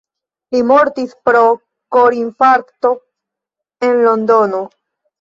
Li 0.53 0.61
mortis 0.71 1.13
pro 1.29 1.43
korinfarkto 1.97 2.95
en 3.93 4.05
Londono. 4.11 4.69